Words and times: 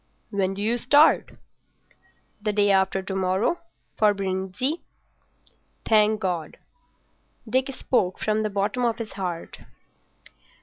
"When 0.31 0.55
do 0.55 0.63
you 0.63 0.79
start?" 0.79 1.33
"The 2.41 2.51
day 2.51 2.71
after 2.71 3.03
to 3.03 3.15
morrow—for 3.15 4.15
Brindisi." 4.15 4.81
"Thank 5.85 6.19
God." 6.19 6.57
Dick 7.47 7.69
spoke 7.77 8.17
from 8.17 8.41
the 8.41 8.49
bottom 8.49 8.83
of 8.83 8.97
his 8.97 9.11
heart. 9.11 9.59